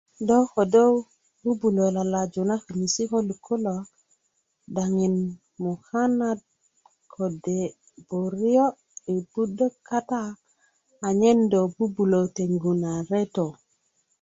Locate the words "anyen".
11.07-11.39